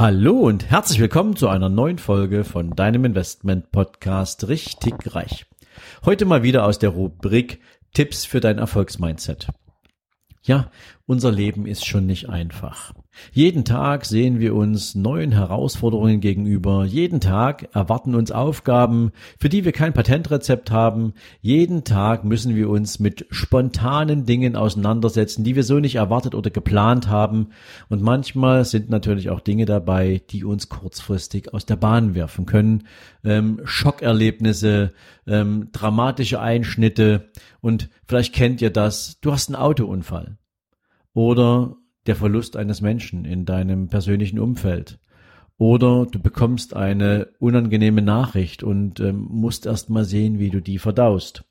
[0.00, 5.44] Hallo und herzlich willkommen zu einer neuen Folge von deinem Investment Podcast Richtig Reich.
[6.06, 7.60] Heute mal wieder aus der Rubrik
[7.92, 9.48] Tipps für dein Erfolgsmindset.
[10.42, 10.70] Ja,
[11.04, 12.94] unser Leben ist schon nicht einfach.
[13.32, 16.84] Jeden Tag sehen wir uns neuen Herausforderungen gegenüber.
[16.84, 21.14] Jeden Tag erwarten uns Aufgaben, für die wir kein Patentrezept haben.
[21.40, 26.50] Jeden Tag müssen wir uns mit spontanen Dingen auseinandersetzen, die wir so nicht erwartet oder
[26.50, 27.48] geplant haben.
[27.88, 32.86] Und manchmal sind natürlich auch Dinge dabei, die uns kurzfristig aus der Bahn werfen können.
[33.24, 34.92] Ähm, Schockerlebnisse,
[35.26, 37.30] ähm, dramatische Einschnitte.
[37.60, 39.20] Und vielleicht kennt ihr das.
[39.20, 40.38] Du hast einen Autounfall
[41.12, 44.98] oder der Verlust eines Menschen in deinem persönlichen Umfeld.
[45.58, 50.78] Oder du bekommst eine unangenehme Nachricht und ähm, musst erst mal sehen, wie du die
[50.78, 51.44] verdaust.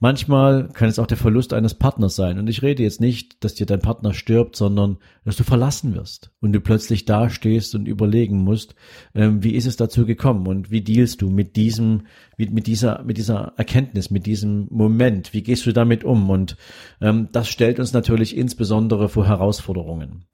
[0.00, 2.38] Manchmal kann es auch der Verlust eines Partners sein.
[2.38, 6.30] Und ich rede jetzt nicht, dass dir dein Partner stirbt, sondern dass du verlassen wirst
[6.40, 8.74] und du plötzlich dastehst und überlegen musst,
[9.14, 12.02] ähm, wie ist es dazu gekommen und wie dealst du mit diesem,
[12.36, 16.30] mit, mit dieser, mit dieser Erkenntnis, mit diesem Moment, wie gehst du damit um?
[16.30, 16.56] Und
[17.00, 20.26] ähm, das stellt uns natürlich insbesondere vor Herausforderungen.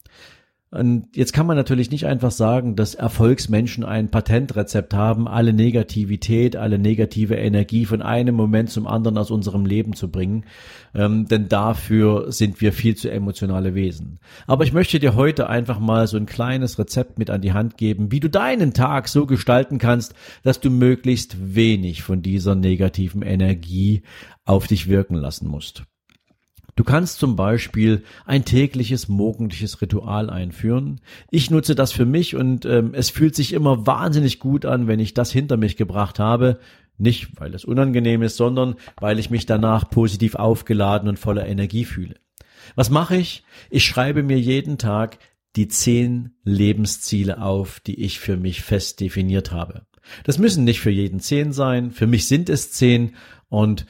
[0.72, 6.54] Und jetzt kann man natürlich nicht einfach sagen, dass Erfolgsmenschen ein Patentrezept haben, alle Negativität,
[6.54, 10.44] alle negative Energie von einem Moment zum anderen aus unserem Leben zu bringen,
[10.94, 14.20] ähm, denn dafür sind wir viel zu emotionale Wesen.
[14.46, 17.76] Aber ich möchte dir heute einfach mal so ein kleines Rezept mit an die Hand
[17.76, 23.22] geben, wie du deinen Tag so gestalten kannst, dass du möglichst wenig von dieser negativen
[23.22, 24.02] Energie
[24.44, 25.82] auf dich wirken lassen musst.
[26.80, 31.02] Du kannst zum Beispiel ein tägliches morgendliches Ritual einführen.
[31.30, 34.98] Ich nutze das für mich und ähm, es fühlt sich immer wahnsinnig gut an, wenn
[34.98, 36.58] ich das hinter mich gebracht habe.
[36.96, 41.84] Nicht, weil es unangenehm ist, sondern weil ich mich danach positiv aufgeladen und voller Energie
[41.84, 42.14] fühle.
[42.76, 43.44] Was mache ich?
[43.68, 45.18] Ich schreibe mir jeden Tag
[45.56, 49.82] die zehn Lebensziele auf, die ich für mich fest definiert habe.
[50.24, 53.16] Das müssen nicht für jeden zehn sein, für mich sind es zehn
[53.50, 53.84] und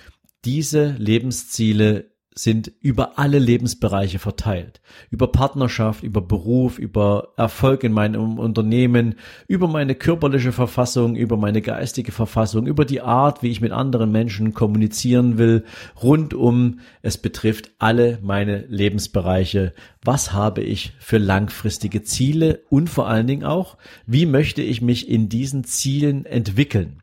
[0.45, 2.10] diese Lebensziele
[2.43, 4.81] sind über alle Lebensbereiche verteilt.
[5.11, 11.61] Über Partnerschaft, über Beruf, über Erfolg in meinem Unternehmen, über meine körperliche Verfassung, über meine
[11.61, 15.65] geistige Verfassung, über die Art, wie ich mit anderen Menschen kommunizieren will,
[16.03, 16.81] rundum.
[17.03, 19.75] Es betrifft alle meine Lebensbereiche.
[20.03, 25.09] Was habe ich für langfristige Ziele und vor allen Dingen auch, wie möchte ich mich
[25.11, 27.03] in diesen Zielen entwickeln?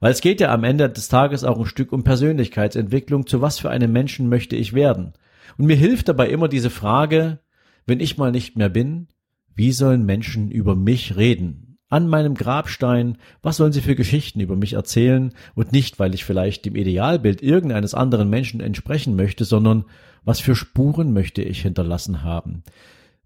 [0.00, 3.26] Weil es geht ja am Ende des Tages auch ein Stück um Persönlichkeitsentwicklung.
[3.26, 5.14] Zu was für einem Menschen möchte ich werden?
[5.56, 7.40] Und mir hilft dabei immer diese Frage,
[7.86, 9.08] wenn ich mal nicht mehr bin,
[9.54, 11.78] wie sollen Menschen über mich reden?
[11.88, 15.32] An meinem Grabstein, was sollen sie für Geschichten über mich erzählen?
[15.54, 19.84] Und nicht, weil ich vielleicht dem Idealbild irgendeines anderen Menschen entsprechen möchte, sondern
[20.22, 22.62] was für Spuren möchte ich hinterlassen haben?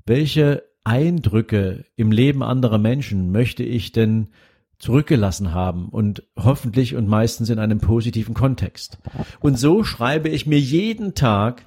[0.06, 4.28] Welche Eindrücke im Leben anderer Menschen möchte ich denn
[4.82, 8.98] zurückgelassen haben und hoffentlich und meistens in einem positiven Kontext.
[9.38, 11.64] Und so schreibe ich mir jeden Tag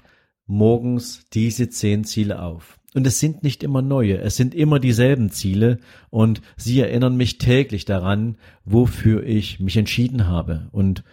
[0.48, 2.78] morgens diese zehn Ziele auf.
[2.94, 7.38] Und es sind nicht immer neue, es sind immer dieselben Ziele und sie erinnern mich
[7.38, 11.06] täglich daran, wofür ich mich entschieden habe und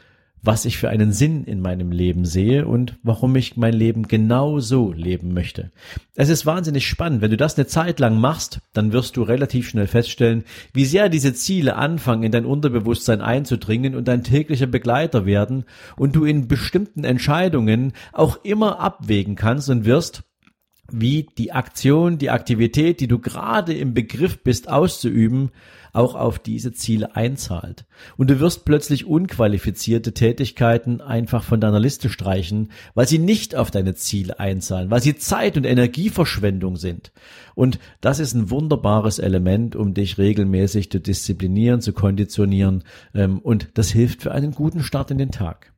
[0.42, 4.58] was ich für einen Sinn in meinem Leben sehe und warum ich mein Leben genau
[4.58, 5.70] so leben möchte.
[6.16, 7.22] Es ist wahnsinnig spannend.
[7.22, 11.08] Wenn du das eine Zeit lang machst, dann wirst du relativ schnell feststellen, wie sehr
[11.08, 15.64] diese Ziele anfangen, in dein Unterbewusstsein einzudringen und dein täglicher Begleiter werden
[15.96, 20.24] und du in bestimmten Entscheidungen auch immer abwägen kannst und wirst,
[20.90, 25.50] wie die Aktion, die Aktivität, die du gerade im Begriff bist auszuüben,
[25.92, 27.84] auch auf diese Ziele einzahlt.
[28.16, 33.70] Und du wirst plötzlich unqualifizierte Tätigkeiten einfach von deiner Liste streichen, weil sie nicht auf
[33.70, 37.12] deine Ziele einzahlen, weil sie Zeit- und Energieverschwendung sind.
[37.54, 42.84] Und das ist ein wunderbares Element, um dich regelmäßig zu disziplinieren, zu konditionieren.
[43.14, 45.72] Ähm, und das hilft für einen guten Start in den Tag.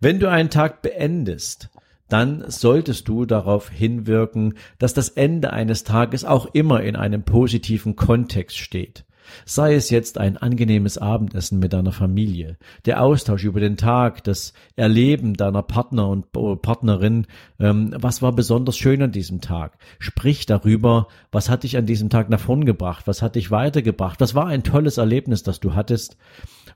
[0.00, 1.68] Wenn du einen Tag beendest,
[2.08, 7.96] dann solltest du darauf hinwirken, dass das Ende eines Tages auch immer in einem positiven
[7.96, 9.04] Kontext steht.
[9.44, 14.52] Sei es jetzt ein angenehmes Abendessen mit deiner Familie, der Austausch über den Tag, das
[14.76, 16.32] Erleben deiner Partner und
[16.62, 17.26] Partnerin,
[17.58, 19.78] ähm, was war besonders schön an diesem Tag.
[19.98, 24.20] Sprich darüber, was hat dich an diesem Tag nach vorn gebracht, was hat dich weitergebracht,
[24.20, 26.16] was war ein tolles Erlebnis, das du hattest.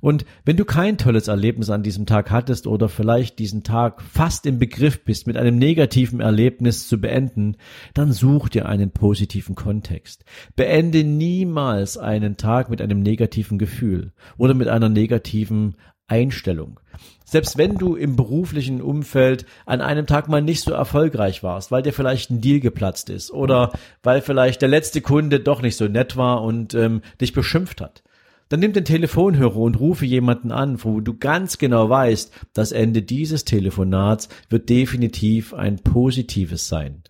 [0.02, 4.46] Und wenn du kein tolles Erlebnis an diesem Tag hattest oder vielleicht diesen Tag fast
[4.46, 7.56] im Begriff bist, mit einem negativen Erlebnis zu beenden,
[7.94, 10.24] dann such dir einen positiven Kontext.
[10.56, 16.78] Beende niemals einen Tag mit einem negativen Gefühl oder mit einer negativen Einstellung.
[17.24, 21.82] Selbst wenn du im beruflichen Umfeld an einem Tag mal nicht so erfolgreich warst, weil
[21.82, 23.72] dir vielleicht ein Deal geplatzt ist oder
[24.02, 28.02] weil vielleicht der letzte Kunde doch nicht so nett war und ähm, dich beschimpft hat,
[28.50, 33.00] dann nimm den Telefonhörer und rufe jemanden an, wo du ganz genau weißt, das Ende
[33.00, 37.02] dieses Telefonats wird definitiv ein positives sein.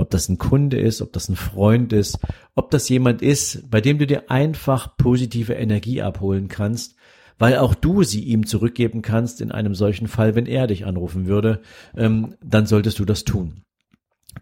[0.00, 2.18] Ob das ein Kunde ist, ob das ein Freund ist,
[2.54, 6.96] ob das jemand ist, bei dem du dir einfach positive Energie abholen kannst,
[7.38, 11.26] weil auch du sie ihm zurückgeben kannst in einem solchen Fall, wenn er dich anrufen
[11.26, 11.60] würde,
[11.96, 13.62] ähm, dann solltest du das tun.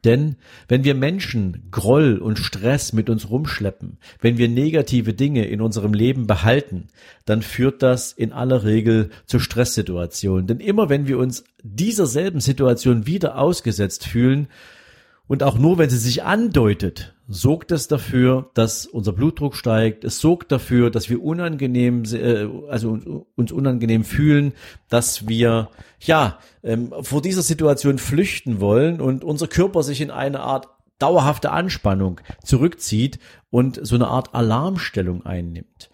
[0.05, 0.37] Denn
[0.69, 5.95] wenn wir Menschen Groll und Stress mit uns rumschleppen, wenn wir negative Dinge in unserem
[5.95, 6.89] Leben behalten,
[7.25, 10.47] dann führt das in aller Regel zu Stresssituationen.
[10.47, 14.49] Denn immer wenn wir uns dieser selben Situation wieder ausgesetzt fühlen,
[15.29, 20.03] und auch nur, wenn sie sich andeutet, sorgt es dafür, dass unser Blutdruck steigt.
[20.03, 24.55] Es sorgt dafür, dass wir unangenehm, äh, also uns unangenehm fühlen,
[24.89, 25.69] dass wir
[26.01, 31.51] ja ähm, vor dieser Situation flüchten wollen und unser Körper sich in eine Art dauerhafte
[31.51, 33.19] Anspannung zurückzieht
[33.51, 35.91] und so eine Art Alarmstellung einnimmt.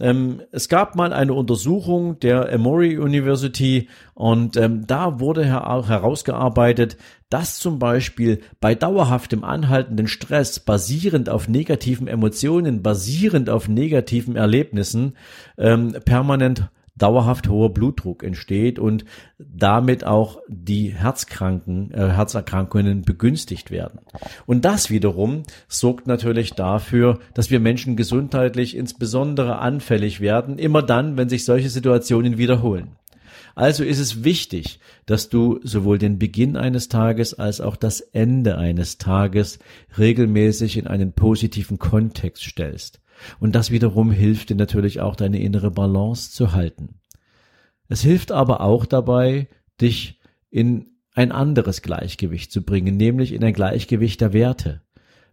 [0.00, 6.96] Ähm, es gab mal eine Untersuchung der Emory University und ähm, da wurde her herausgearbeitet,
[7.30, 15.16] dass zum Beispiel bei dauerhaftem anhaltenden Stress basierend auf negativen Emotionen, basierend auf negativen Erlebnissen
[15.56, 19.04] ähm, permanent dauerhaft hoher Blutdruck entsteht und
[19.38, 24.00] damit auch die Herzkranken, äh, Herzerkrankungen begünstigt werden.
[24.46, 31.16] Und das wiederum sorgt natürlich dafür, dass wir Menschen gesundheitlich insbesondere anfällig werden, immer dann,
[31.16, 32.96] wenn sich solche Situationen wiederholen.
[33.58, 38.56] Also ist es wichtig, dass du sowohl den Beginn eines Tages als auch das Ende
[38.56, 39.58] eines Tages
[39.98, 43.00] regelmäßig in einen positiven Kontext stellst.
[43.40, 47.00] Und das wiederum hilft dir natürlich auch, deine innere Balance zu halten.
[47.88, 49.48] Es hilft aber auch dabei,
[49.80, 50.20] dich
[50.50, 54.82] in ein anderes Gleichgewicht zu bringen, nämlich in ein Gleichgewicht der Werte.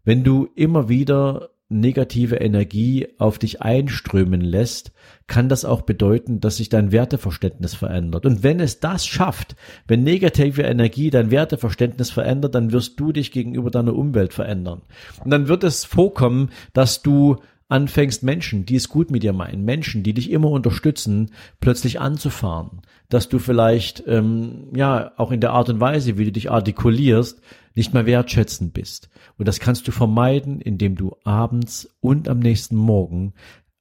[0.04, 4.92] Wenn du immer wieder negative Energie auf dich einströmen lässt,
[5.28, 8.26] kann das auch bedeuten, dass sich dein Werteverständnis verändert.
[8.26, 9.56] Und wenn es das schafft,
[9.88, 14.84] wenn negative Energie dein Werteverständnis verändert, dann wirst du dich gegenüber deiner Umwelt verändern.
[15.24, 17.38] Und dann wird es vorkommen, dass du
[17.68, 22.82] anfängst, Menschen, die es gut mit dir meinen, Menschen, die dich immer unterstützen, plötzlich anzufahren,
[23.10, 27.42] dass du vielleicht ähm, ja auch in der Art und Weise, wie du dich artikulierst,
[27.74, 29.10] nicht mehr wertschätzend bist.
[29.38, 33.34] Und das kannst du vermeiden, indem du abends und am nächsten Morgen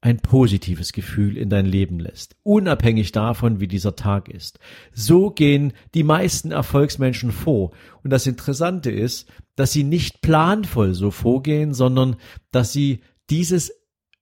[0.05, 4.59] ein positives Gefühl in dein Leben lässt, unabhängig davon, wie dieser Tag ist.
[4.93, 7.71] So gehen die meisten Erfolgsmenschen vor.
[8.03, 12.17] Und das Interessante ist, dass sie nicht planvoll so vorgehen, sondern
[12.51, 13.73] dass sie dieses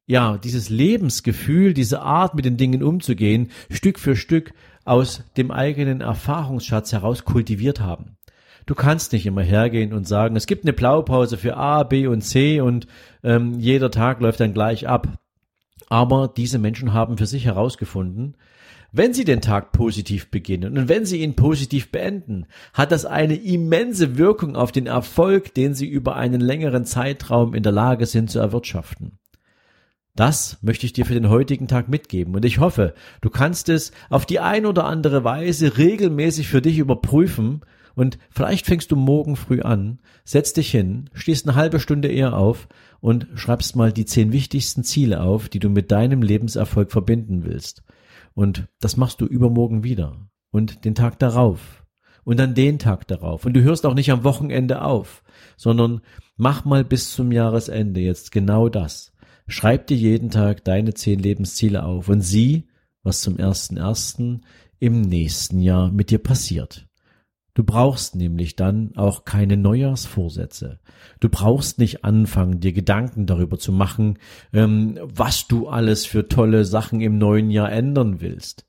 [0.07, 4.53] ja, dieses Lebensgefühl, diese Art mit den Dingen umzugehen, Stück für Stück
[4.85, 8.17] aus dem eigenen Erfahrungsschatz heraus kultiviert haben.
[8.67, 12.23] Du kannst nicht immer hergehen und sagen, es gibt eine Blaupause für A, B und
[12.23, 12.87] C und
[13.23, 15.09] ähm, jeder Tag läuft dann gleich ab.
[15.89, 18.37] Aber diese Menschen haben für sich herausgefunden,
[18.93, 23.35] wenn sie den Tag positiv beginnen und wenn sie ihn positiv beenden, hat das eine
[23.35, 28.31] immense Wirkung auf den Erfolg, den sie über einen längeren Zeitraum in der Lage sind
[28.31, 29.19] zu erwirtschaften.
[30.15, 33.93] Das möchte ich dir für den heutigen Tag mitgeben und ich hoffe, du kannst es
[34.11, 37.63] auf die ein oder andere Weise regelmäßig für dich überprüfen
[37.95, 42.37] und vielleicht fängst du morgen früh an, setzt dich hin, stehst eine halbe Stunde eher
[42.37, 42.69] auf
[43.01, 47.83] und schreibst mal die zehn wichtigsten Ziele auf, die du mit deinem Lebenserfolg verbinden willst.
[48.35, 50.29] Und das machst du übermorgen wieder.
[50.51, 51.85] Und den Tag darauf.
[52.25, 53.45] Und dann den Tag darauf.
[53.45, 55.23] Und du hörst auch nicht am Wochenende auf,
[55.57, 56.03] sondern
[56.37, 59.13] mach mal bis zum Jahresende jetzt genau das.
[59.49, 62.69] Schreib dir jeden Tag deine zehn Lebensziele auf und sieh,
[63.03, 64.43] was zum ersten ersten
[64.79, 66.87] im nächsten Jahr mit dir passiert.
[67.55, 70.81] Du brauchst nämlich dann auch keine Neujahrsvorsätze.
[71.21, 74.19] Du brauchst nicht anfangen, dir Gedanken darüber zu machen,
[74.55, 78.67] ähm, was du alles für tolle Sachen im neuen Jahr ändern willst,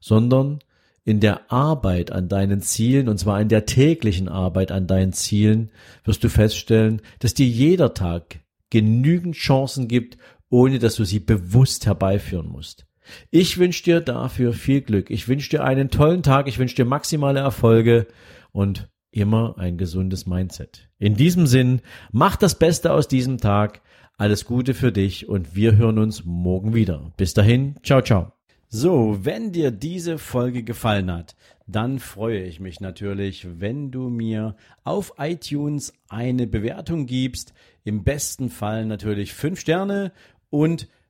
[0.00, 0.58] sondern
[1.04, 5.70] in der Arbeit an deinen Zielen, und zwar in der täglichen Arbeit an deinen Zielen,
[6.04, 10.18] wirst du feststellen, dass dir jeder Tag genügend Chancen gibt,
[10.50, 12.87] ohne dass du sie bewusst herbeiführen musst.
[13.30, 15.10] Ich wünsche dir dafür viel Glück.
[15.10, 16.48] Ich wünsche dir einen tollen Tag.
[16.48, 18.06] Ich wünsche dir maximale Erfolge
[18.52, 20.88] und immer ein gesundes Mindset.
[20.98, 21.80] In diesem Sinn,
[22.12, 23.80] mach das Beste aus diesem Tag.
[24.16, 27.12] Alles Gute für dich und wir hören uns morgen wieder.
[27.16, 28.32] Bis dahin, ciao, ciao.
[28.68, 31.36] So, wenn dir diese Folge gefallen hat,
[31.66, 37.54] dann freue ich mich natürlich, wenn du mir auf iTunes eine Bewertung gibst.
[37.84, 40.12] Im besten Fall natürlich fünf Sterne
[40.50, 40.88] und